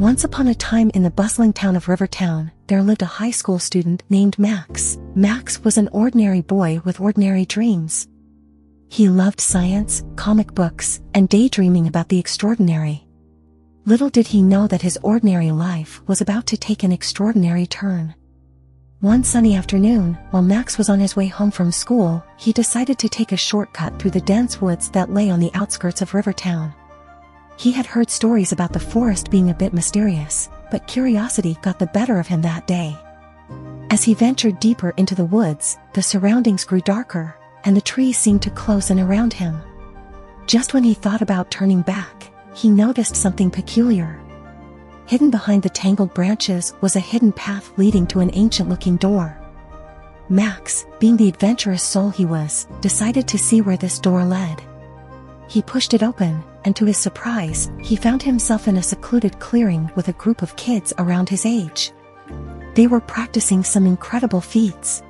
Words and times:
Once 0.00 0.24
upon 0.24 0.48
a 0.48 0.54
time 0.56 0.90
in 0.92 1.04
the 1.04 1.10
bustling 1.10 1.52
town 1.52 1.76
of 1.76 1.86
Rivertown, 1.86 2.50
there 2.66 2.82
lived 2.82 3.02
a 3.02 3.06
high 3.06 3.30
school 3.30 3.60
student 3.60 4.02
named 4.10 4.36
Max. 4.40 4.98
Max 5.14 5.62
was 5.62 5.78
an 5.78 5.88
ordinary 5.92 6.40
boy 6.40 6.80
with 6.84 6.98
ordinary 6.98 7.44
dreams. 7.44 8.08
He 8.88 9.08
loved 9.08 9.40
science, 9.40 10.02
comic 10.16 10.52
books, 10.52 11.00
and 11.14 11.28
daydreaming 11.28 11.86
about 11.86 12.08
the 12.08 12.18
extraordinary. 12.18 13.06
Little 13.84 14.08
did 14.08 14.26
he 14.26 14.42
know 14.42 14.66
that 14.66 14.82
his 14.82 14.98
ordinary 15.04 15.52
life 15.52 16.02
was 16.08 16.20
about 16.20 16.46
to 16.46 16.56
take 16.56 16.82
an 16.82 16.90
extraordinary 16.90 17.64
turn. 17.64 18.16
One 18.98 19.22
sunny 19.22 19.54
afternoon, 19.54 20.14
while 20.32 20.42
Max 20.42 20.76
was 20.76 20.88
on 20.88 20.98
his 20.98 21.14
way 21.14 21.28
home 21.28 21.52
from 21.52 21.70
school, 21.70 22.24
he 22.36 22.52
decided 22.52 22.98
to 22.98 23.08
take 23.08 23.30
a 23.30 23.36
shortcut 23.36 24.00
through 24.00 24.10
the 24.10 24.20
dense 24.22 24.60
woods 24.60 24.90
that 24.90 25.14
lay 25.14 25.30
on 25.30 25.38
the 25.38 25.52
outskirts 25.54 26.02
of 26.02 26.14
Rivertown. 26.14 26.74
He 27.56 27.72
had 27.72 27.86
heard 27.86 28.10
stories 28.10 28.52
about 28.52 28.72
the 28.72 28.80
forest 28.80 29.30
being 29.30 29.50
a 29.50 29.54
bit 29.54 29.72
mysterious, 29.72 30.48
but 30.70 30.86
curiosity 30.86 31.56
got 31.62 31.78
the 31.78 31.86
better 31.86 32.18
of 32.18 32.26
him 32.26 32.42
that 32.42 32.66
day. 32.66 32.96
As 33.90 34.02
he 34.02 34.14
ventured 34.14 34.58
deeper 34.58 34.92
into 34.96 35.14
the 35.14 35.24
woods, 35.24 35.78
the 35.92 36.02
surroundings 36.02 36.64
grew 36.64 36.80
darker, 36.80 37.36
and 37.64 37.76
the 37.76 37.80
trees 37.80 38.18
seemed 38.18 38.42
to 38.42 38.50
close 38.50 38.90
in 38.90 38.98
around 38.98 39.32
him. 39.32 39.60
Just 40.46 40.74
when 40.74 40.84
he 40.84 40.94
thought 40.94 41.22
about 41.22 41.50
turning 41.50 41.82
back, 41.82 42.30
he 42.54 42.70
noticed 42.70 43.16
something 43.16 43.50
peculiar. 43.50 44.20
Hidden 45.06 45.30
behind 45.30 45.62
the 45.62 45.68
tangled 45.68 46.12
branches 46.12 46.74
was 46.80 46.96
a 46.96 47.00
hidden 47.00 47.32
path 47.32 47.72
leading 47.76 48.06
to 48.08 48.20
an 48.20 48.30
ancient-looking 48.32 48.96
door. 48.96 49.38
Max, 50.28 50.86
being 50.98 51.16
the 51.16 51.28
adventurous 51.28 51.82
soul 51.82 52.10
he 52.10 52.24
was, 52.24 52.66
decided 52.80 53.28
to 53.28 53.38
see 53.38 53.60
where 53.60 53.76
this 53.76 53.98
door 53.98 54.24
led. 54.24 54.62
He 55.48 55.62
pushed 55.62 55.94
it 55.94 56.02
open, 56.02 56.42
and 56.64 56.74
to 56.76 56.84
his 56.84 56.96
surprise, 56.96 57.70
he 57.80 57.96
found 57.96 58.22
himself 58.22 58.66
in 58.66 58.76
a 58.76 58.82
secluded 58.82 59.38
clearing 59.38 59.90
with 59.94 60.08
a 60.08 60.14
group 60.14 60.42
of 60.42 60.56
kids 60.56 60.92
around 60.98 61.28
his 61.28 61.44
age. 61.44 61.92
They 62.74 62.86
were 62.86 63.00
practicing 63.00 63.62
some 63.62 63.86
incredible 63.86 64.40
feats. 64.40 65.02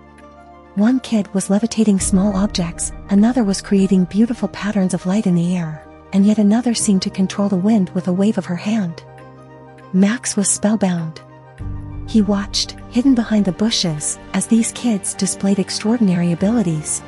One 0.75 0.99
kid 1.01 1.33
was 1.33 1.51
levitating 1.51 2.01
small 2.01 2.35
objects, 2.37 2.93
another 3.11 3.45
was 3.45 3.63
creating 3.63 4.07
beautiful 4.07 4.49
patterns 4.49 4.93
of 4.93 5.07
light 5.07 5.27
in 5.27 5.37
the 5.37 5.57
air, 5.57 5.87
and 6.13 6.27
yet 6.27 6.39
another 6.39 6.75
seemed 6.75 7.03
to 7.03 7.11
control 7.11 7.49
the 7.49 7.57
wind 7.57 7.91
with 7.91 8.09
a 8.09 8.13
wave 8.13 8.39
of 8.39 8.47
her 8.47 8.57
hand. 8.57 9.05
Max 9.93 10.37
was 10.37 10.49
spellbound. 10.51 11.23
He 12.09 12.21
watched, 12.21 12.73
hidden 12.91 13.15
behind 13.15 13.45
the 13.45 13.53
bushes, 13.53 14.19
as 14.33 14.47
these 14.47 14.73
kids 14.73 15.15
displayed 15.15 15.59
extraordinary 15.59 16.33
abilities. 16.33 17.03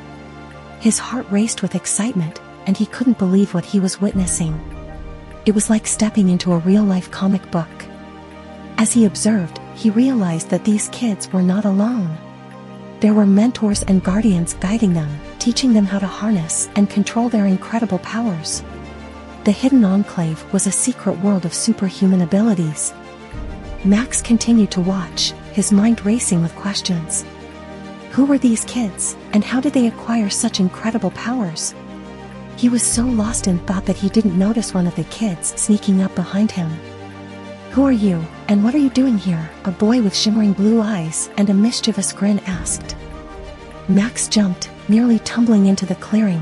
His 0.79 0.97
heart 0.97 1.25
raced 1.29 1.61
with 1.61 1.75
excitement, 1.75 2.39
and 2.67 2.77
he 2.77 2.85
couldn't 2.85 3.17
believe 3.17 3.53
what 3.53 3.65
he 3.65 3.79
was 3.79 3.99
witnessing. 3.99 4.59
It 5.45 5.55
was 5.55 5.69
like 5.69 5.87
stepping 5.87 6.29
into 6.29 6.51
a 6.51 6.59
real-life 6.59 7.09
comic 7.09 7.49
book. 7.49 7.69
As 8.77 8.91
he 8.91 9.05
observed, 9.05 9.59
he 9.73 9.89
realized 9.89 10.49
that 10.49 10.65
these 10.65 10.89
kids 10.89 11.31
were 11.31 11.41
not 11.41 11.65
alone. 11.65 12.15
There 12.99 13.13
were 13.13 13.25
mentors 13.25 13.83
and 13.83 14.03
guardians 14.03 14.53
guiding 14.55 14.93
them, 14.93 15.09
teaching 15.39 15.73
them 15.73 15.85
how 15.85 15.99
to 15.99 16.07
harness 16.07 16.67
and 16.75 16.89
control 16.89 17.29
their 17.29 17.45
incredible 17.45 17.99
powers. 17.99 18.63
The 19.45 19.51
Hidden 19.51 19.85
Enclave 19.85 20.43
was 20.51 20.67
a 20.67 20.71
secret 20.71 21.17
world 21.19 21.45
of 21.45 21.53
superhuman 21.53 22.21
abilities. 22.21 22.93
Max 23.85 24.21
continued 24.21 24.71
to 24.71 24.81
watch, 24.81 25.31
his 25.53 25.71
mind 25.71 26.05
racing 26.05 26.41
with 26.41 26.53
questions. 26.55 27.23
Who 28.11 28.25
were 28.25 28.39
these 28.39 28.65
kids, 28.65 29.15
and 29.31 29.43
how 29.43 29.61
did 29.61 29.73
they 29.73 29.87
acquire 29.87 30.29
such 30.29 30.59
incredible 30.59 31.11
powers? 31.11 31.73
He 32.57 32.69
was 32.69 32.81
so 32.81 33.03
lost 33.03 33.47
in 33.47 33.59
thought 33.59 33.85
that 33.85 33.97
he 33.97 34.09
didn't 34.09 34.37
notice 34.37 34.73
one 34.73 34.87
of 34.87 34.95
the 34.95 35.03
kids 35.05 35.49
sneaking 35.61 36.01
up 36.01 36.13
behind 36.15 36.49
him. 36.49 36.69
Who 37.71 37.85
are 37.85 37.91
you, 37.91 38.25
and 38.47 38.63
what 38.63 38.73
are 38.73 38.79
you 38.79 38.89
doing 38.89 39.15
here? 39.15 39.47
A 39.65 39.71
boy 39.71 40.01
with 40.01 40.15
shimmering 40.15 40.53
blue 40.53 40.81
eyes 40.81 41.29
and 41.37 41.47
a 41.51 41.53
mischievous 41.53 42.11
grin 42.11 42.39
asked. 42.47 42.95
Max 43.87 44.27
jumped, 44.27 44.71
nearly 44.89 45.19
tumbling 45.19 45.67
into 45.67 45.85
the 45.85 45.95
clearing. 45.95 46.41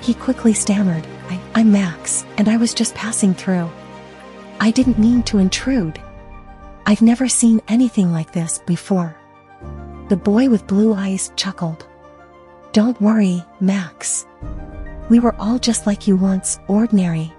He 0.00 0.14
quickly 0.14 0.52
stammered, 0.52 1.04
I, 1.28 1.40
I'm 1.56 1.72
Max, 1.72 2.24
and 2.38 2.48
I 2.48 2.56
was 2.56 2.72
just 2.72 2.94
passing 2.94 3.34
through. 3.34 3.68
I 4.60 4.70
didn't 4.70 4.98
mean 4.98 5.24
to 5.24 5.38
intrude. 5.38 6.00
I've 6.86 7.02
never 7.02 7.28
seen 7.28 7.60
anything 7.66 8.12
like 8.12 8.30
this 8.30 8.60
before. 8.64 9.16
The 10.08 10.16
boy 10.16 10.48
with 10.48 10.68
blue 10.68 10.94
eyes 10.94 11.32
chuckled. 11.34 11.84
Don't 12.70 13.00
worry, 13.00 13.44
Max. 13.58 14.24
We 15.08 15.20
were 15.20 15.36
all 15.38 15.58
just 15.58 15.86
like 15.86 16.08
you 16.08 16.16
once, 16.16 16.58
ordinary. 16.66 17.32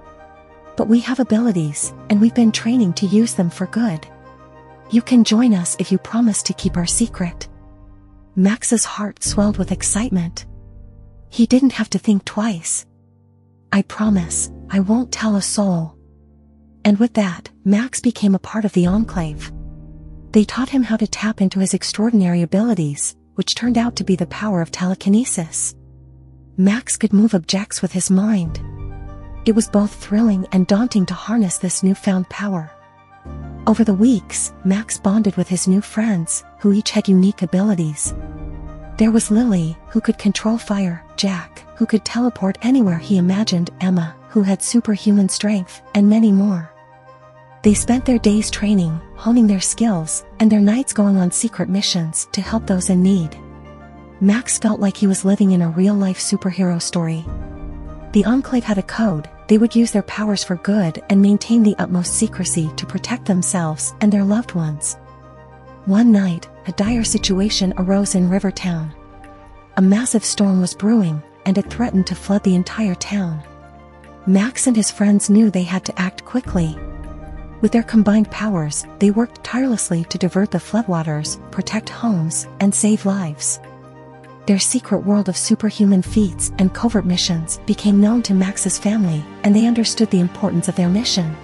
But 0.77 0.87
we 0.87 0.99
have 1.01 1.19
abilities, 1.19 1.93
and 2.09 2.21
we've 2.21 2.33
been 2.33 2.51
training 2.51 2.93
to 2.93 3.07
use 3.07 3.33
them 3.33 3.49
for 3.49 3.67
good. 3.67 4.07
You 4.89 5.01
can 5.01 5.25
join 5.25 5.53
us 5.53 5.75
if 5.79 5.91
you 5.91 5.97
promise 5.97 6.41
to 6.43 6.53
keep 6.53 6.77
our 6.77 6.85
secret. 6.85 7.49
Max's 8.35 8.85
heart 8.85 9.21
swelled 9.23 9.57
with 9.57 9.71
excitement. 9.71 10.45
He 11.29 11.45
didn't 11.45 11.73
have 11.73 11.89
to 11.89 11.99
think 11.99 12.23
twice. 12.23 12.85
I 13.73 13.81
promise, 13.81 14.49
I 14.69 14.79
won't 14.79 15.11
tell 15.11 15.35
a 15.35 15.41
soul. 15.41 15.97
And 16.85 16.97
with 16.99 17.15
that, 17.15 17.49
Max 17.65 17.99
became 17.99 18.33
a 18.33 18.39
part 18.39 18.63
of 18.63 18.71
the 18.71 18.87
Enclave. 18.87 19.51
They 20.31 20.45
taught 20.45 20.69
him 20.69 20.83
how 20.83 20.95
to 20.95 21.07
tap 21.07 21.41
into 21.41 21.59
his 21.59 21.73
extraordinary 21.73 22.43
abilities, 22.43 23.15
which 23.35 23.55
turned 23.55 23.77
out 23.77 23.97
to 23.97 24.05
be 24.05 24.15
the 24.15 24.27
power 24.27 24.61
of 24.61 24.71
telekinesis. 24.71 25.75
Max 26.59 26.97
could 26.97 27.13
move 27.13 27.35
objects 27.35 27.83
with 27.83 27.91
his 27.91 28.09
mind. 28.09 28.59
It 29.45 29.51
was 29.51 29.69
both 29.69 29.93
thrilling 29.93 30.47
and 30.51 30.65
daunting 30.65 31.05
to 31.05 31.13
harness 31.13 31.59
this 31.59 31.83
newfound 31.83 32.27
power. 32.29 32.71
Over 33.67 33.83
the 33.83 33.93
weeks, 33.93 34.53
Max 34.65 34.97
bonded 34.97 35.35
with 35.35 35.47
his 35.47 35.67
new 35.67 35.81
friends, 35.81 36.43
who 36.59 36.73
each 36.73 36.89
had 36.89 37.07
unique 37.07 37.43
abilities. 37.43 38.15
There 38.97 39.11
was 39.11 39.29
Lily, 39.29 39.77
who 39.89 40.01
could 40.01 40.17
control 40.17 40.57
fire, 40.57 41.05
Jack, 41.15 41.63
who 41.77 41.85
could 41.85 42.03
teleport 42.03 42.57
anywhere 42.63 42.97
he 42.97 43.19
imagined, 43.19 43.69
Emma, 43.79 44.15
who 44.29 44.41
had 44.41 44.63
superhuman 44.63 45.29
strength, 45.29 45.83
and 45.93 46.09
many 46.09 46.31
more. 46.31 46.71
They 47.61 47.75
spent 47.75 48.03
their 48.03 48.17
days 48.17 48.49
training, 48.49 48.99
honing 49.15 49.45
their 49.45 49.61
skills, 49.61 50.25
and 50.39 50.51
their 50.51 50.59
nights 50.59 50.91
going 50.91 51.17
on 51.17 51.29
secret 51.29 51.69
missions 51.69 52.27
to 52.31 52.41
help 52.41 52.65
those 52.65 52.89
in 52.89 53.03
need. 53.03 53.37
Max 54.19 54.57
felt 54.57 54.79
like 54.79 54.97
he 54.97 55.05
was 55.05 55.25
living 55.25 55.51
in 55.51 55.61
a 55.61 55.69
real-life 55.69 56.17
superhero 56.17 56.81
story. 56.81 57.23
The 58.13 58.25
Enclave 58.25 58.63
had 58.63 58.79
a 58.79 58.83
code, 58.83 59.29
they 59.47 59.59
would 59.59 59.75
use 59.75 59.91
their 59.91 60.01
powers 60.03 60.43
for 60.43 60.55
good 60.55 61.03
and 61.09 61.21
maintain 61.21 61.61
the 61.61 61.75
utmost 61.77 62.15
secrecy 62.15 62.71
to 62.77 62.85
protect 62.85 63.25
themselves 63.25 63.93
and 64.01 64.11
their 64.11 64.23
loved 64.23 64.53
ones. 64.53 64.97
One 65.85 66.11
night, 66.11 66.49
a 66.65 66.71
dire 66.71 67.03
situation 67.03 67.73
arose 67.77 68.15
in 68.15 68.27
Rivertown. 68.29 68.91
A 69.77 69.81
massive 69.81 70.25
storm 70.25 70.59
was 70.59 70.73
brewing, 70.73 71.21
and 71.45 71.57
it 71.57 71.69
threatened 71.69 72.07
to 72.07 72.15
flood 72.15 72.43
the 72.43 72.55
entire 72.55 72.95
town. 72.95 73.41
Max 74.25 74.65
and 74.65 74.75
his 74.75 74.91
friends 74.91 75.29
knew 75.29 75.51
they 75.51 75.63
had 75.63 75.85
to 75.85 76.01
act 76.01 76.25
quickly. 76.25 76.75
With 77.61 77.71
their 77.71 77.83
combined 77.83 78.29
powers, 78.31 78.85
they 78.99 79.11
worked 79.11 79.43
tirelessly 79.43 80.05
to 80.05 80.17
divert 80.17 80.51
the 80.51 80.57
floodwaters, 80.57 81.39
protect 81.51 81.89
homes, 81.89 82.47
and 82.59 82.73
save 82.73 83.05
lives. 83.05 83.59
Their 84.47 84.59
secret 84.59 84.99
world 84.99 85.27
of 85.27 85.35
superhuman 85.35 86.01
feats 86.01 86.53
and 86.57 86.73
covert 86.73 87.03
missions 87.03 87.59
became 87.65 87.99
known 87.99 88.23
to 88.23 88.33
Max's 88.33 88.79
family, 88.79 89.21
and 89.43 89.53
they 89.53 89.65
understood 89.65 90.09
the 90.09 90.21
importance 90.21 90.69
of 90.69 90.75
their 90.77 90.87
mission. 90.87 91.35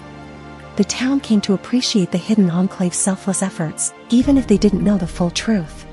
The 0.78 0.86
town 0.86 1.19
came 1.19 1.41
to 1.41 1.53
appreciate 1.53 2.12
the 2.12 2.18
hidden 2.18 2.50
enclave's 2.50 2.96
selfless 2.96 3.44
efforts, 3.44 3.94
even 4.09 4.38
if 4.38 4.47
they 4.47 4.58
didn't 4.58 4.86
know 4.86 4.97
the 4.97 5.06
full 5.06 5.31
truth. 5.31 5.86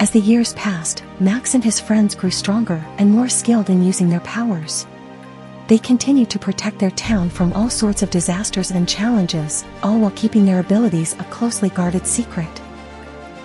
As 0.00 0.10
the 0.10 0.18
years 0.18 0.52
passed, 0.54 1.04
Max 1.20 1.54
and 1.54 1.62
his 1.62 1.78
friends 1.78 2.16
grew 2.16 2.32
stronger 2.32 2.84
and 2.98 3.08
more 3.08 3.28
skilled 3.28 3.70
in 3.70 3.84
using 3.84 4.08
their 4.08 4.20
powers. 4.20 4.84
They 5.68 5.78
continued 5.78 6.30
to 6.30 6.40
protect 6.40 6.80
their 6.80 6.90
town 6.90 7.30
from 7.30 7.52
all 7.52 7.70
sorts 7.70 8.02
of 8.02 8.10
disasters 8.10 8.72
and 8.72 8.88
challenges, 8.88 9.64
all 9.80 10.00
while 10.00 10.12
keeping 10.16 10.44
their 10.44 10.58
abilities 10.58 11.14
a 11.20 11.24
closely 11.24 11.68
guarded 11.68 12.04
secret 12.04 12.60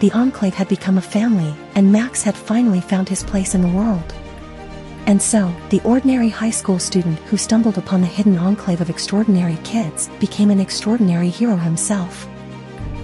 the 0.01 0.12
Enclave 0.13 0.56
had 0.56 0.68
become 0.68 0.98
a 0.98 1.01
family, 1.01 1.56
and 1.75 1.92
Max 1.92 2.24
had 2.24 2.36
finally 2.36 2.81
found 2.81 3.07
his 3.07 3.24
place 3.24 3.53
in 3.53 3.62
the 3.62 3.68
world. 3.68 4.13
And 5.06 5.21
so, 5.21 5.53
the 5.69 5.81
ordinary 5.83 6.27
high 6.27 6.50
school 6.50 6.80
student 6.80 7.19
who 7.19 7.38
stumbled 7.38 7.77
upon 7.77 8.01
the 8.01 8.07
hidden 8.07 8.38
enclave 8.38 8.81
of 8.81 8.89
extraordinary 8.89 9.59
kids 9.63 10.09
became 10.19 10.50
an 10.50 10.59
extraordinary 10.59 11.30
hero 11.30 11.56
himself. 11.56 12.27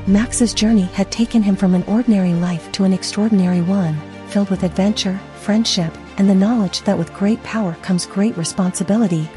Max's 0.08 0.56
journey 0.56 0.90
had 0.94 1.12
taken 1.12 1.44
him 1.44 1.56
from 1.56 1.76
an 1.76 1.84
ordinary 1.84 2.34
life 2.34 2.72
to 2.72 2.84
an 2.84 2.94
extraordinary 2.94 3.62
one, 3.62 4.00
filled 4.30 4.50
with 4.50 4.64
adventure, 4.64 5.20
friendship, 5.36 5.96
and 6.18 6.28
the 6.28 6.34
knowledge 6.36 6.82
that 6.82 6.98
with 6.98 7.14
great 7.14 7.42
power 7.44 7.76
comes 7.84 8.08
great 8.08 8.36
responsibility. 8.38 9.30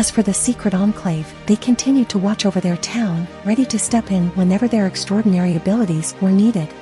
As 0.00 0.10
for 0.10 0.22
the 0.22 0.32
secret 0.32 0.72
enclave, 0.72 1.30
they 1.44 1.56
continued 1.56 2.08
to 2.08 2.18
watch 2.18 2.46
over 2.46 2.58
their 2.58 2.78
town, 2.78 3.28
ready 3.44 3.66
to 3.66 3.78
step 3.78 4.10
in 4.10 4.28
whenever 4.28 4.66
their 4.66 4.86
extraordinary 4.86 5.56
abilities 5.56 6.14
were 6.22 6.30
needed. 6.30 6.72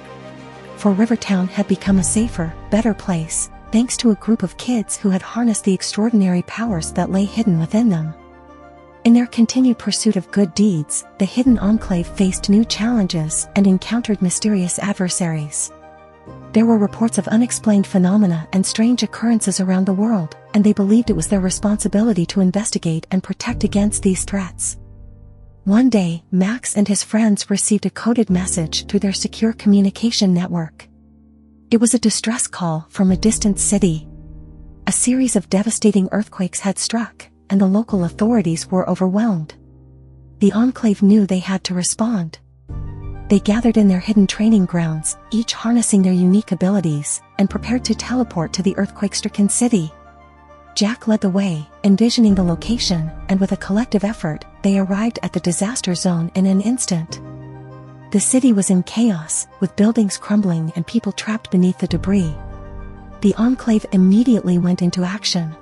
For 0.76 0.92
Rivertown 0.92 1.48
had 1.48 1.66
become 1.66 1.98
a 1.98 2.04
safer, 2.04 2.54
better 2.70 2.94
place, 2.94 3.50
thanks 3.72 3.96
to 3.96 4.12
a 4.12 4.22
group 4.22 4.44
of 4.44 4.56
kids 4.56 4.96
who 4.96 5.10
had 5.10 5.20
harnessed 5.20 5.64
the 5.64 5.74
extraordinary 5.74 6.42
powers 6.42 6.92
that 6.92 7.10
lay 7.10 7.24
hidden 7.24 7.58
within 7.58 7.88
them. 7.88 8.14
In 9.02 9.14
their 9.14 9.26
continued 9.26 9.78
pursuit 9.78 10.14
of 10.14 10.30
good 10.30 10.54
deeds, 10.54 11.04
the 11.18 11.24
hidden 11.24 11.58
enclave 11.58 12.06
faced 12.06 12.48
new 12.48 12.64
challenges 12.64 13.48
and 13.56 13.66
encountered 13.66 14.22
mysterious 14.22 14.78
adversaries. 14.78 15.72
There 16.52 16.64
were 16.66 16.78
reports 16.78 17.18
of 17.18 17.28
unexplained 17.28 17.86
phenomena 17.86 18.48
and 18.52 18.64
strange 18.64 19.02
occurrences 19.02 19.60
around 19.60 19.86
the 19.86 19.92
world, 19.92 20.36
and 20.54 20.64
they 20.64 20.72
believed 20.72 21.10
it 21.10 21.16
was 21.16 21.28
their 21.28 21.40
responsibility 21.40 22.24
to 22.26 22.40
investigate 22.40 23.06
and 23.10 23.22
protect 23.22 23.64
against 23.64 24.02
these 24.02 24.24
threats. 24.24 24.78
One 25.64 25.90
day, 25.90 26.24
Max 26.30 26.76
and 26.76 26.88
his 26.88 27.04
friends 27.04 27.50
received 27.50 27.84
a 27.84 27.90
coded 27.90 28.30
message 28.30 28.86
through 28.86 29.00
their 29.00 29.12
secure 29.12 29.52
communication 29.52 30.32
network. 30.32 30.88
It 31.70 31.82
was 31.82 31.92
a 31.92 31.98
distress 31.98 32.46
call 32.46 32.86
from 32.88 33.10
a 33.10 33.16
distant 33.16 33.58
city. 33.60 34.08
A 34.86 34.92
series 34.92 35.36
of 35.36 35.50
devastating 35.50 36.08
earthquakes 36.12 36.60
had 36.60 36.78
struck, 36.78 37.28
and 37.50 37.60
the 37.60 37.66
local 37.66 38.04
authorities 38.04 38.70
were 38.70 38.88
overwhelmed. 38.88 39.54
The 40.38 40.52
Enclave 40.52 41.02
knew 41.02 41.26
they 41.26 41.40
had 41.40 41.62
to 41.64 41.74
respond. 41.74 42.38
They 43.28 43.40
gathered 43.40 43.76
in 43.76 43.88
their 43.88 44.00
hidden 44.00 44.26
training 44.26 44.64
grounds, 44.64 45.18
each 45.30 45.52
harnessing 45.52 46.00
their 46.00 46.14
unique 46.14 46.52
abilities, 46.52 47.20
and 47.38 47.50
prepared 47.50 47.84
to 47.84 47.94
teleport 47.94 48.54
to 48.54 48.62
the 48.62 48.76
earthquake-stricken 48.78 49.50
city. 49.50 49.92
Jack 50.74 51.06
led 51.06 51.20
the 51.20 51.28
way, 51.28 51.68
envisioning 51.84 52.34
the 52.34 52.42
location, 52.42 53.10
and 53.28 53.38
with 53.38 53.52
a 53.52 53.56
collective 53.56 54.04
effort, 54.04 54.46
they 54.62 54.78
arrived 54.78 55.18
at 55.22 55.34
the 55.34 55.40
disaster 55.40 55.94
zone 55.94 56.30
in 56.36 56.46
an 56.46 56.62
instant. 56.62 57.20
The 58.12 58.20
city 58.20 58.54
was 58.54 58.70
in 58.70 58.82
chaos, 58.84 59.46
with 59.60 59.76
buildings 59.76 60.16
crumbling 60.16 60.72
and 60.74 60.86
people 60.86 61.12
trapped 61.12 61.50
beneath 61.50 61.78
the 61.78 61.86
debris. 61.86 62.34
The 63.20 63.34
Enclave 63.34 63.84
immediately 63.92 64.56
went 64.56 64.80
into 64.80 65.04
action. 65.04 65.54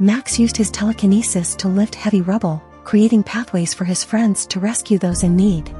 Max 0.00 0.40
used 0.40 0.56
his 0.56 0.70
telekinesis 0.70 1.54
to 1.56 1.68
lift 1.68 1.94
heavy 1.94 2.22
rubble, 2.22 2.60
creating 2.82 3.22
pathways 3.22 3.74
for 3.74 3.84
his 3.84 4.02
friends 4.02 4.44
to 4.46 4.58
rescue 4.58 4.98
those 4.98 5.22
in 5.22 5.36
need. 5.36 5.72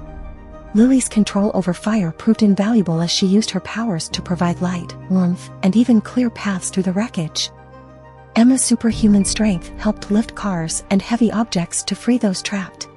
Lily's 0.75 1.09
control 1.09 1.51
over 1.55 1.75
fire 1.75 2.13
proved 2.13 2.43
invaluable 2.43 3.01
as 3.01 3.11
she 3.11 3.27
used 3.27 3.51
her 3.51 3.61
powers 3.61 4.09
to 4.11 4.23
provide 4.23 4.63
light, 4.63 4.95
warmth, 5.11 5.51
and 5.65 5.75
even 5.75 6.01
clear 6.01 6.31
paths 6.31 6.71
through 6.71 6.85
the 6.85 6.93
wreckage. 6.93 7.51
Emma's 8.37 8.63
superhuman 8.63 9.25
strength 9.25 9.69
helped 9.79 10.13
lift 10.13 10.37
cars 10.37 10.85
and 10.91 11.03
heavy 11.03 11.33
objects 11.33 11.83
to 11.83 11.97
free 11.97 12.19
those 12.19 12.41
trapped. 12.41 12.89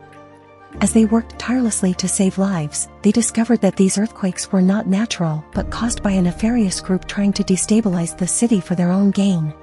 As 0.82 0.94
they 0.94 1.06
worked 1.06 1.40
tirelessly 1.40 1.94
to 1.96 2.08
save 2.08 2.38
lives, 2.38 2.90
they 3.02 3.12
discovered 3.12 3.62
that 3.62 3.76
these 3.76 3.98
earthquakes 3.98 4.52
were 4.52 4.62
not 4.62 4.88
natural 4.88 5.44
but 5.54 5.72
caused 5.72 6.04
by 6.04 6.12
a 6.12 6.22
nefarious 6.22 6.80
group 6.80 7.08
trying 7.08 7.34
to 7.34 7.44
destabilize 7.44 8.16
the 8.16 8.28
city 8.28 8.60
for 8.60 8.76
their 8.76 8.92
own 8.92 9.10
gain. 9.10 9.54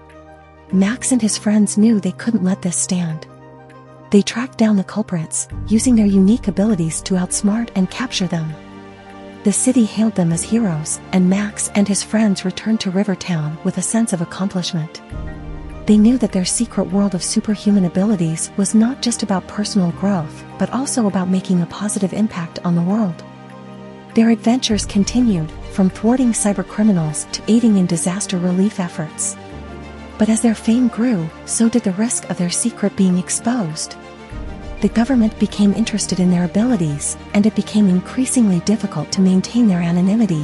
Max 0.73 1.13
and 1.13 1.23
his 1.23 1.39
friends 1.39 1.79
knew 1.79 2.01
they 2.01 2.13
couldn't 2.13 2.45
let 2.45 2.63
this 2.63 2.77
stand. 2.77 3.27
They 4.11 4.23
tracked 4.23 4.59
down 4.59 4.77
the 4.77 4.83
culprits, 4.83 5.47
using 5.69 5.95
their 5.95 6.07
unique 6.07 6.49
abilities 6.49 7.01
to 7.03 7.15
outsmart 7.15 7.71
and 7.77 7.89
capture 7.91 8.27
them. 8.27 8.53
The 9.45 9.53
city 9.53 9.85
hailed 9.85 10.17
them 10.17 10.33
as 10.33 10.43
heroes, 10.43 11.01
and 11.13 11.31
Max 11.31 11.71
and 11.77 11.87
his 11.87 12.03
friends 12.03 12.45
returned 12.45 12.81
to 12.81 12.91
Rivertown 12.91 13.57
with 13.63 13.79
a 13.79 13.83
sense 13.83 14.13
of 14.13 14.21
accomplishment. 14.21 15.01
They 15.87 15.97
knew 15.97 16.19
that 16.19 16.33
their 16.33 16.45
secret 16.45 16.85
world 16.85 17.15
of 17.15 17.23
superhuman 17.23 17.85
abilities 17.85 18.51
was 18.57 18.75
not 18.75 19.01
just 19.01 19.23
about 19.23 19.47
personal 19.47 19.93
growth, 19.93 20.45
but 20.59 20.71
also 20.71 21.07
about 21.07 21.29
making 21.29 21.63
a 21.63 21.67
positive 21.67 22.13
impact 22.13 22.59
on 22.65 22.75
the 22.75 22.83
world. 22.83 23.25
Their 24.15 24.31
adventures 24.31 24.85
continued, 24.87 25.51
from 25.71 25.89
thwarting 25.89 26.33
cybercriminals 26.33 27.31
to 27.31 27.43
aiding 27.47 27.77
in 27.77 27.87
disaster 27.87 28.39
relief 28.39 28.81
efforts. 28.81 29.37
But 30.21 30.29
as 30.29 30.43
their 30.43 30.55
fame 30.55 30.89
grew, 30.89 31.31
so 31.47 31.71
did 31.71 31.83
the 31.83 31.93
risk 31.93 32.29
of 32.29 32.37
their 32.37 32.51
secret 32.51 32.95
being 32.95 33.17
exposed. 33.17 33.97
The 34.83 34.91
government 34.91 35.39
became 35.39 35.73
interested 35.73 36.21
in 36.21 36.31
their 36.31 36.45
abilities, 36.45 37.17
and 37.33 37.47
it 37.47 37.55
became 37.55 37.89
increasingly 37.89 38.61
difficult 38.61 39.11
to 39.13 39.23
maintain 39.23 39.67
their 39.67 39.81
anonymity. 39.81 40.43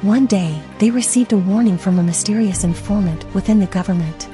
One 0.00 0.26
day, 0.26 0.60
they 0.80 0.90
received 0.90 1.32
a 1.32 1.36
warning 1.36 1.78
from 1.78 2.00
a 2.00 2.02
mysterious 2.02 2.64
informant 2.64 3.24
within 3.34 3.60
the 3.60 3.66
government. 3.66 4.28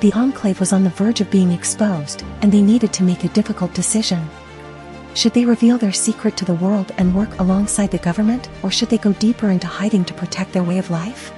The 0.00 0.12
Enclave 0.14 0.58
was 0.58 0.72
on 0.72 0.82
the 0.82 0.90
verge 0.90 1.20
of 1.20 1.30
being 1.30 1.52
exposed, 1.52 2.24
and 2.42 2.50
they 2.50 2.62
needed 2.62 2.92
to 2.94 3.04
make 3.04 3.22
a 3.22 3.28
difficult 3.28 3.72
decision. 3.72 4.28
Should 5.14 5.34
they 5.34 5.44
reveal 5.44 5.78
their 5.78 5.92
secret 5.92 6.36
to 6.38 6.44
the 6.44 6.54
world 6.54 6.90
and 6.98 7.14
work 7.14 7.38
alongside 7.38 7.92
the 7.92 7.98
government, 7.98 8.48
or 8.64 8.72
should 8.72 8.88
they 8.88 8.98
go 8.98 9.12
deeper 9.12 9.48
into 9.48 9.68
hiding 9.68 10.04
to 10.06 10.14
protect 10.14 10.50
their 10.50 10.64
way 10.64 10.78
of 10.78 10.90
life? 10.90 11.32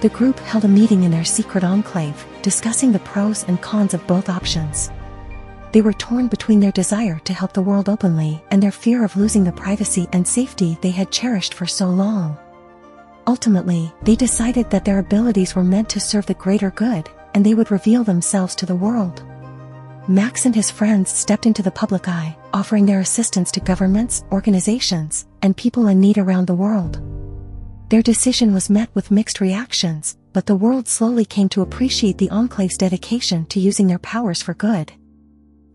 The 0.00 0.08
group 0.08 0.38
held 0.38 0.64
a 0.64 0.68
meeting 0.68 1.02
in 1.02 1.10
their 1.10 1.24
secret 1.26 1.62
enclave, 1.62 2.24
discussing 2.40 2.90
the 2.90 3.00
pros 3.00 3.44
and 3.44 3.60
cons 3.60 3.92
of 3.92 4.06
both 4.06 4.30
options. 4.30 4.90
They 5.72 5.82
were 5.82 5.92
torn 5.92 6.28
between 6.28 6.58
their 6.58 6.72
desire 6.72 7.18
to 7.24 7.34
help 7.34 7.52
the 7.52 7.62
world 7.62 7.88
openly 7.88 8.42
and 8.50 8.62
their 8.62 8.72
fear 8.72 9.04
of 9.04 9.16
losing 9.16 9.44
the 9.44 9.52
privacy 9.52 10.08
and 10.12 10.26
safety 10.26 10.78
they 10.80 10.90
had 10.90 11.12
cherished 11.12 11.52
for 11.52 11.66
so 11.66 11.90
long. 11.90 12.38
Ultimately, 13.26 13.92
they 14.02 14.16
decided 14.16 14.70
that 14.70 14.86
their 14.86 15.00
abilities 15.00 15.54
were 15.54 15.62
meant 15.62 15.90
to 15.90 16.00
serve 16.00 16.24
the 16.24 16.34
greater 16.34 16.70
good, 16.70 17.10
and 17.34 17.44
they 17.44 17.54
would 17.54 17.70
reveal 17.70 18.02
themselves 18.02 18.54
to 18.56 18.66
the 18.66 18.74
world. 18.74 19.22
Max 20.08 20.46
and 20.46 20.54
his 20.54 20.70
friends 20.70 21.12
stepped 21.12 21.44
into 21.44 21.62
the 21.62 21.70
public 21.70 22.08
eye, 22.08 22.34
offering 22.54 22.86
their 22.86 23.00
assistance 23.00 23.50
to 23.52 23.60
governments, 23.60 24.24
organizations, 24.32 25.26
and 25.42 25.56
people 25.56 25.88
in 25.88 26.00
need 26.00 26.16
around 26.16 26.46
the 26.46 26.54
world. 26.54 27.00
Their 27.90 28.02
decision 28.02 28.54
was 28.54 28.70
met 28.70 28.88
with 28.94 29.10
mixed 29.10 29.40
reactions, 29.40 30.16
but 30.32 30.46
the 30.46 30.54
world 30.54 30.86
slowly 30.86 31.24
came 31.24 31.48
to 31.48 31.62
appreciate 31.62 32.18
the 32.18 32.30
Enclave's 32.30 32.76
dedication 32.76 33.46
to 33.46 33.58
using 33.58 33.88
their 33.88 33.98
powers 33.98 34.40
for 34.40 34.54
good. 34.54 34.92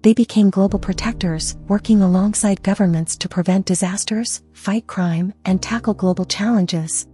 They 0.02 0.14
became 0.14 0.50
global 0.50 0.80
protectors, 0.80 1.58
working 1.68 2.02
alongside 2.02 2.64
governments 2.64 3.18
to 3.18 3.28
prevent 3.28 3.66
disasters, 3.66 4.42
fight 4.54 4.88
crime, 4.88 5.34
and 5.44 5.62
tackle 5.62 5.94
global 5.94 6.24
challenges. 6.24 7.06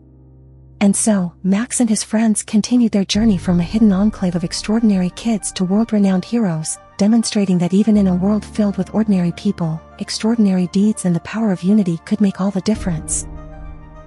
And 0.82 0.96
so, 0.96 1.34
Max 1.42 1.80
and 1.80 1.90
his 1.90 2.04
friends 2.04 2.44
continued 2.44 2.92
their 2.92 3.04
journey 3.04 3.40
from 3.40 3.60
a 3.60 3.64
hidden 3.64 3.92
enclave 3.92 4.36
of 4.36 4.44
extraordinary 4.44 5.10
kids 5.12 5.52
to 5.54 5.66
world-renowned 5.66 6.26
heroes, 6.26 6.78
demonstrating 6.98 7.58
that 7.58 7.74
even 7.74 7.98
in 7.98 8.06
a 8.06 8.16
world 8.16 8.46
filled 8.46 8.78
with 8.78 8.94
ordinary 8.94 9.32
people, 9.32 9.82
extraordinary 9.98 10.68
deeds 10.68 11.06
and 11.06 11.16
the 11.16 11.22
power 11.22 11.52
of 11.52 11.64
unity 11.64 12.00
could 12.06 12.22
make 12.22 12.40
all 12.40 12.52
the 12.52 12.62
difference. 12.62 13.26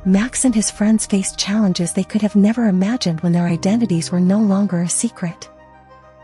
Max 0.07 0.45
and 0.45 0.55
his 0.55 0.71
friends 0.71 1.07
faced 1.07 1.39
challenges 1.39 1.95
they 1.95 2.05
could 2.05 2.21
have 2.21 2.37
never 2.37 2.67
imagined 2.67 3.23
when 3.23 3.33
their 3.33 3.47
identities 3.47 4.13
were 4.13 4.21
no 4.21 4.39
longer 4.39 4.83
a 4.83 4.89
secret. 4.89 5.49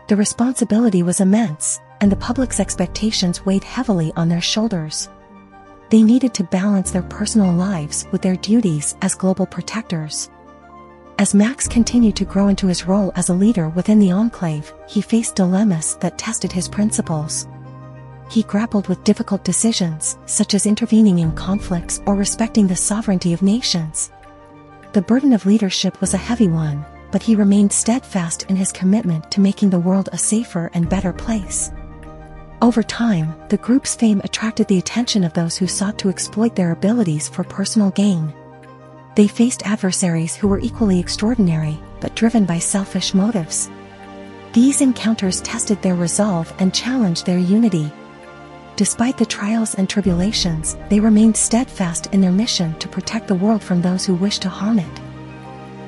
The 0.07 0.15
responsibility 0.15 1.01
was 1.01 1.19
immense, 1.19 1.79
and 1.99 2.11
the 2.11 2.15
public's 2.17 2.59
expectations 2.59 3.43
weighed 3.43 3.63
heavily 3.63 4.13
on 4.15 4.29
their 4.29 4.41
shoulders. 4.41 5.09
They 5.89 6.03
needed 6.03 6.31
to 6.35 6.43
balance 6.43 6.91
their 6.91 7.01
personal 7.01 7.51
lives 7.51 8.05
with 8.11 8.21
their 8.21 8.35
duties 8.35 8.95
as 9.01 9.15
global 9.15 9.47
protectors. 9.47 10.29
As 11.17 11.33
Max 11.33 11.67
continued 11.67 12.15
to 12.17 12.25
grow 12.25 12.49
into 12.49 12.67
his 12.67 12.85
role 12.85 13.11
as 13.15 13.29
a 13.29 13.33
leader 13.33 13.69
within 13.69 13.97
the 13.97 14.11
Enclave, 14.11 14.71
he 14.87 15.01
faced 15.01 15.35
dilemmas 15.35 15.95
that 16.01 16.19
tested 16.19 16.51
his 16.51 16.69
principles 16.69 17.47
he 18.31 18.43
grappled 18.43 18.87
with 18.87 19.03
difficult 19.03 19.43
decisions, 19.43 20.17
such 20.25 20.53
as 20.53 20.65
intervening 20.65 21.19
in 21.19 21.33
conflicts 21.33 22.01
or 22.05 22.15
respecting 22.15 22.65
the 22.65 22.75
sovereignty 22.75 23.33
of 23.33 23.41
nations. 23.41 24.09
The 24.93 25.01
burden 25.01 25.33
of 25.33 25.45
leadership 25.45 25.99
was 25.99 26.13
a 26.13 26.17
heavy 26.17 26.47
one, 26.47 26.85
but 27.11 27.21
he 27.21 27.35
remained 27.35 27.73
steadfast 27.73 28.43
in 28.43 28.55
his 28.55 28.71
commitment 28.71 29.29
to 29.31 29.41
making 29.41 29.69
the 29.69 29.79
world 29.79 30.07
a 30.13 30.17
safer 30.17 30.71
and 30.73 30.89
better 30.89 31.11
place. 31.11 31.71
Over 32.61 32.83
time, 32.83 33.35
the 33.49 33.57
group's 33.57 33.95
fame 33.95 34.21
attracted 34.23 34.67
the 34.67 34.77
attention 34.77 35.25
of 35.25 35.33
those 35.33 35.57
who 35.57 35.67
sought 35.67 35.97
to 35.99 36.09
exploit 36.09 36.55
their 36.55 36.71
abilities 36.71 37.27
for 37.27 37.43
personal 37.43 37.89
gain. 37.91 38.33
They 39.15 39.27
faced 39.27 39.65
adversaries 39.65 40.35
who 40.35 40.47
were 40.47 40.59
equally 40.59 40.99
extraordinary, 40.99 41.77
but 41.99 42.15
driven 42.15 42.45
by 42.45 42.59
selfish 42.59 43.13
motives. 43.13 43.69
These 44.53 44.79
encounters 44.79 45.41
tested 45.41 45.81
their 45.81 45.95
resolve 45.95 46.53
and 46.59 46.73
challenged 46.73 47.25
their 47.25 47.39
unity, 47.39 47.91
Despite 48.75 49.17
the 49.17 49.25
trials 49.25 49.75
and 49.75 49.89
tribulations, 49.89 50.77
they 50.89 50.99
remained 50.99 51.37
steadfast 51.37 52.07
in 52.07 52.21
their 52.21 52.31
mission 52.31 52.73
to 52.79 52.87
protect 52.87 53.27
the 53.27 53.35
world 53.35 53.61
from 53.61 53.81
those 53.81 54.05
who 54.05 54.15
wish 54.15 54.39
to 54.39 54.49
harm 54.49 54.79
it. 54.79 55.01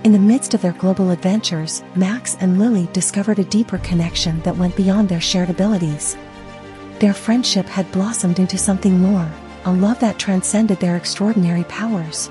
In 0.04 0.12
the 0.12 0.20
midst 0.20 0.54
of 0.54 0.62
their 0.62 0.74
global 0.74 1.12
adventures, 1.12 1.82
Max 1.96 2.36
and 2.42 2.60
Lily 2.60 2.90
discovered 2.92 3.40
a 3.40 3.46
deeper 3.46 3.78
connection 3.80 4.42
that 4.42 4.58
went 4.58 4.76
beyond 4.76 5.08
their 5.08 5.22
shared 5.22 5.50
abilities. 5.50 6.18
Their 7.00 7.14
friendship 7.14 7.66
had 7.68 7.92
blossomed 7.94 8.38
into 8.38 8.58
something 8.58 9.00
more, 9.00 9.32
a 9.64 9.74
love 9.74 10.00
that 10.02 10.20
transcended 10.20 10.80
their 10.80 10.98
extraordinary 10.98 11.64
powers. 11.66 12.30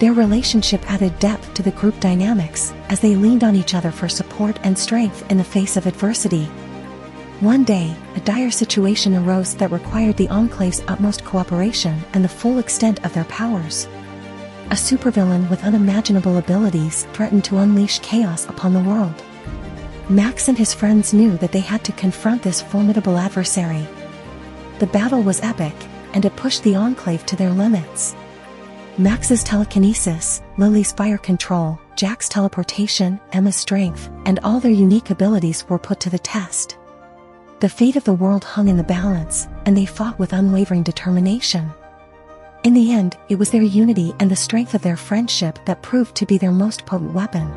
Their 0.00 0.12
relationship 0.12 0.88
added 0.90 1.18
depth 1.18 1.54
to 1.54 1.62
the 1.62 1.70
group 1.70 1.98
dynamics, 1.98 2.74
as 2.90 3.00
they 3.00 3.16
leaned 3.16 3.42
on 3.42 3.56
each 3.56 3.74
other 3.74 3.90
for 3.90 4.08
support 4.08 4.58
and 4.62 4.78
strength 4.78 5.30
in 5.30 5.38
the 5.38 5.44
face 5.44 5.78
of 5.78 5.86
adversity. 5.86 6.48
One 7.42 7.64
day, 7.64 7.92
a 8.14 8.20
dire 8.20 8.52
situation 8.52 9.16
arose 9.16 9.56
that 9.56 9.72
required 9.72 10.16
the 10.16 10.28
Enclave's 10.28 10.84
utmost 10.86 11.24
cooperation 11.24 12.00
and 12.12 12.22
the 12.22 12.28
full 12.28 12.58
extent 12.60 13.04
of 13.04 13.12
their 13.14 13.24
powers. 13.24 13.88
A 14.70 14.76
supervillain 14.76 15.50
with 15.50 15.64
unimaginable 15.64 16.38
abilities 16.38 17.04
threatened 17.12 17.42
to 17.46 17.58
unleash 17.58 17.98
chaos 17.98 18.48
upon 18.48 18.72
the 18.72 18.88
world. 18.88 19.24
Max 20.08 20.46
and 20.46 20.56
his 20.56 20.72
friends 20.72 21.12
knew 21.12 21.36
that 21.38 21.50
they 21.50 21.58
had 21.58 21.82
to 21.82 21.90
confront 21.90 22.42
this 22.42 22.62
formidable 22.62 23.18
adversary. 23.18 23.88
The 24.78 24.86
battle 24.86 25.24
was 25.24 25.42
epic, 25.42 25.74
and 26.12 26.24
it 26.24 26.36
pushed 26.36 26.62
the 26.62 26.76
Enclave 26.76 27.26
to 27.26 27.34
their 27.34 27.50
limits. 27.50 28.14
Max's 28.98 29.42
telekinesis, 29.42 30.42
Lily's 30.58 30.92
fire 30.92 31.18
control, 31.18 31.80
Jack's 31.96 32.28
teleportation, 32.28 33.20
Emma's 33.32 33.56
strength, 33.56 34.10
and 34.26 34.38
all 34.44 34.60
their 34.60 34.70
unique 34.70 35.10
abilities 35.10 35.68
were 35.68 35.76
put 35.76 35.98
to 35.98 36.08
the 36.08 36.20
test. 36.20 36.78
The 37.62 37.68
fate 37.68 37.94
of 37.94 38.02
the 38.02 38.12
world 38.12 38.42
hung 38.42 38.66
in 38.66 38.76
the 38.76 38.82
balance, 38.82 39.46
and 39.66 39.76
they 39.76 39.86
fought 39.86 40.18
with 40.18 40.32
unwavering 40.32 40.82
determination. 40.82 41.70
In 42.64 42.74
the 42.74 42.90
end, 42.90 43.16
it 43.28 43.38
was 43.38 43.50
their 43.50 43.62
unity 43.62 44.12
and 44.18 44.28
the 44.28 44.34
strength 44.34 44.74
of 44.74 44.82
their 44.82 44.96
friendship 44.96 45.60
that 45.66 45.80
proved 45.80 46.16
to 46.16 46.26
be 46.26 46.38
their 46.38 46.50
most 46.50 46.84
potent 46.86 47.12
weapon. 47.12 47.48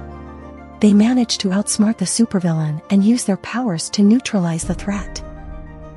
They 0.80 0.94
managed 0.94 1.42
to 1.42 1.50
outsmart 1.50 1.98
the 1.98 2.06
supervillain 2.06 2.84
and 2.92 3.04
use 3.04 3.24
their 3.24 3.38
powers 3.38 3.90
to 3.90 4.04
neutralize 4.04 4.64
the 4.64 4.76
threat. 4.76 5.24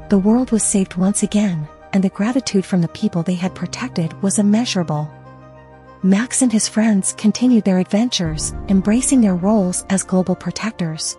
The 0.08 0.16
world 0.16 0.52
was 0.52 0.62
saved 0.62 0.96
once 0.96 1.22
again, 1.22 1.68
and 1.92 2.02
the 2.02 2.08
gratitude 2.08 2.64
from 2.64 2.80
the 2.80 2.88
people 2.88 3.22
they 3.22 3.34
had 3.34 3.54
protected 3.54 4.14
was 4.22 4.38
immeasurable. 4.38 5.12
Max 6.02 6.40
and 6.40 6.50
his 6.50 6.66
friends 6.66 7.12
continued 7.18 7.64
their 7.64 7.78
adventures, 7.78 8.54
embracing 8.70 9.20
their 9.20 9.36
roles 9.36 9.84
as 9.90 10.02
global 10.02 10.34
protectors. 10.34 11.18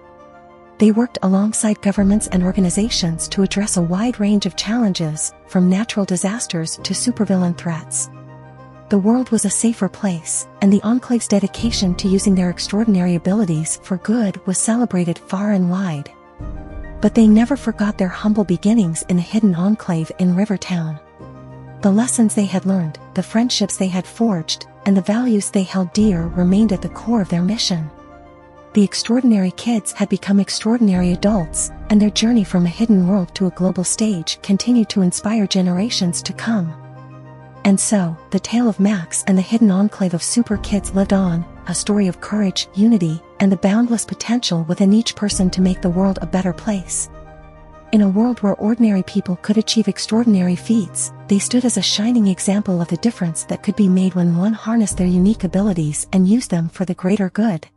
They 0.79 0.91
worked 0.91 1.17
alongside 1.23 1.81
governments 1.81 2.27
and 2.27 2.41
organizations 2.41 3.27
to 3.29 3.43
address 3.43 3.75
a 3.75 3.81
wide 3.81 4.17
range 4.21 4.45
of 4.45 4.55
challenges, 4.55 5.33
from 5.47 5.69
natural 5.69 6.05
disasters 6.05 6.77
to 6.83 6.93
supervillain 6.93 7.57
threats. 7.57 8.09
The 8.87 8.97
world 8.97 9.29
was 9.29 9.43
a 9.43 9.49
safer 9.49 9.89
place, 9.89 10.47
and 10.61 10.71
the 10.71 10.81
Enclave's 10.85 11.27
dedication 11.27 11.95
to 11.95 12.07
using 12.07 12.33
their 12.33 12.49
extraordinary 12.49 13.15
abilities 13.15 13.81
for 13.83 13.97
good 13.97 14.43
was 14.47 14.57
celebrated 14.57 15.19
far 15.19 15.51
and 15.51 15.69
wide. 15.69 16.11
But 17.01 17.13
they 17.13 17.27
never 17.27 17.57
forgot 17.57 17.97
their 17.97 18.07
humble 18.07 18.45
beginnings 18.45 19.03
in 19.09 19.17
the 19.17 19.21
hidden 19.21 19.55
enclave 19.55 20.13
in 20.17 20.33
Rivertown. 20.33 20.97
The 21.81 21.91
lessons 21.91 22.35
they 22.35 22.45
had 22.45 22.65
learned, 22.65 22.99
the 23.15 23.23
friendships 23.23 23.75
they 23.75 23.87
had 23.87 24.07
forged, 24.07 24.65
and 24.85 24.95
the 24.95 25.01
values 25.01 25.51
they 25.51 25.63
held 25.63 25.91
dear 25.91 26.27
remained 26.27 26.71
at 26.71 26.81
the 26.81 26.89
core 26.89 27.21
of 27.21 27.29
their 27.29 27.43
mission. 27.43 27.91
The 28.73 28.83
extraordinary 28.83 29.49
kids 29.51 29.91
had 29.93 30.09
become 30.09 30.39
extraordinary 30.39 31.11
adults, 31.11 31.71
and 31.89 31.99
their 31.99 32.11
journey 32.11 32.43
from 32.43 32.65
a 32.67 32.69
hidden 32.69 33.07
world 33.07 33.33
to 33.33 33.47
a 33.47 33.51
global 33.51 33.83
stage 33.83 34.37
continued 34.43 34.89
to 34.89 35.01
inspire 35.01 35.47
generations 35.47 36.21
to 36.21 36.33
come. 36.33 36.71
And 37.65 37.79
so, 37.79 38.15
the 38.29 38.39
tale 38.39 38.69
of 38.69 38.79
Max 38.79 39.23
and 39.25 39.35
the 39.35 39.41
hidden 39.41 39.71
enclave 39.71 40.13
of 40.13 40.21
super 40.21 40.57
kids 40.57 40.93
lived 40.93 41.13
on, 41.13 41.45
a 41.67 41.73
story 41.73 42.07
of 42.07 42.21
courage, 42.21 42.67
unity, 42.75 43.21
and 43.39 43.51
the 43.51 43.57
boundless 43.57 44.05
potential 44.05 44.63
within 44.65 44.93
each 44.93 45.15
person 45.15 45.49
to 45.49 45.61
make 45.61 45.81
the 45.81 45.89
world 45.89 46.19
a 46.21 46.27
better 46.27 46.53
place. 46.53 47.09
In 47.91 48.01
a 48.01 48.09
world 48.09 48.39
where 48.43 48.53
ordinary 48.55 49.01
people 49.01 49.35
could 49.41 49.57
achieve 49.57 49.87
extraordinary 49.87 50.55
feats, 50.55 51.11
they 51.27 51.39
stood 51.39 51.65
as 51.65 51.77
a 51.77 51.81
shining 51.81 52.27
example 52.27 52.81
of 52.81 52.87
the 52.87 52.97
difference 52.97 53.45
that 53.45 53.63
could 53.63 53.75
be 53.75 53.89
made 53.89 54.13
when 54.13 54.37
one 54.37 54.53
harnessed 54.53 54.97
their 54.97 55.07
unique 55.07 55.43
abilities 55.43 56.05
and 56.13 56.27
used 56.27 56.51
them 56.51 56.69
for 56.69 56.85
the 56.85 56.93
greater 56.93 57.31
good. 57.31 57.67